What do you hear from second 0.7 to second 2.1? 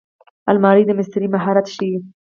د مستري مهارت ښيي